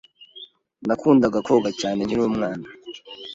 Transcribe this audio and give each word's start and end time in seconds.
Nakundaga 0.87 1.37
koga 1.47 1.69
cyane 1.81 1.99
nkiri 2.03 2.21
umwana. 2.29 2.65